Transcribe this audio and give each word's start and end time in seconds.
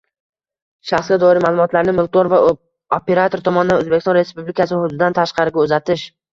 Shaxsga 0.91 1.17
doir 1.23 1.39
ma’lumotlarni 1.45 1.95
mulkdor 1.99 2.31
va 2.33 2.41
operator 2.99 3.45
tomonidan 3.51 3.85
O‘zbekiston 3.85 4.21
Respublikasi 4.23 4.81
hududidan 4.83 5.21
tashqariga 5.23 5.67
uzatish 5.69 6.13